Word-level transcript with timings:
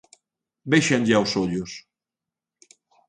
Véxanlle 0.71 1.13
aos 1.17 1.33
ollos. 1.43 1.71